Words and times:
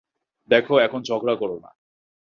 দেখো, 0.49 0.73
এখন 0.79 0.99
ঝগড়া 1.01 1.35
করো 1.35 1.55
না। 1.59 1.69